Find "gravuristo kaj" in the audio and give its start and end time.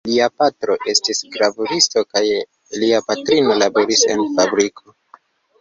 1.35-2.23